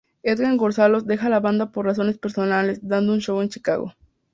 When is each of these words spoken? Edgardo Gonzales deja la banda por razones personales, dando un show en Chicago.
Edgardo 0.23 0.57
Gonzales 0.57 1.05
deja 1.05 1.29
la 1.29 1.39
banda 1.39 1.71
por 1.71 1.85
razones 1.85 2.17
personales, 2.17 2.79
dando 2.81 3.13
un 3.13 3.21
show 3.21 3.39
en 3.43 3.49
Chicago. 3.49 3.93